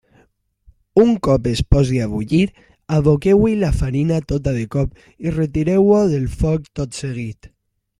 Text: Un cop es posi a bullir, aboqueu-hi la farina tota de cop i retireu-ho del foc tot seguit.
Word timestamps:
Un 1.01 1.11
cop 1.27 1.49
es 1.51 1.61
posi 1.75 1.99
a 2.05 2.07
bullir, 2.15 2.47
aboqueu-hi 2.99 3.55
la 3.61 3.71
farina 3.83 4.21
tota 4.35 4.57
de 4.59 4.67
cop 4.79 5.07
i 5.27 5.39
retireu-ho 5.41 6.05
del 6.17 6.31
foc 6.43 6.71
tot 6.81 7.03
seguit. 7.07 7.53